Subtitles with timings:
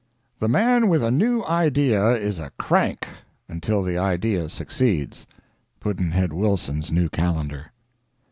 [0.39, 3.07] The man with a new idea is a Crank
[3.47, 5.27] until the idea succeeds.
[5.79, 7.71] Pudd'nhead Wilson's New Calendar.